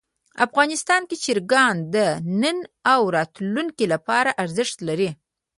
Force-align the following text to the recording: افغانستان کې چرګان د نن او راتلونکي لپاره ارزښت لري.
افغانستان 0.45 1.01
کې 1.09 1.15
چرګان 1.23 1.75
د 1.93 1.95
نن 2.41 2.57
او 2.93 3.01
راتلونکي 3.15 3.85
لپاره 3.93 4.31
ارزښت 4.43 4.77
لري. 4.89 5.09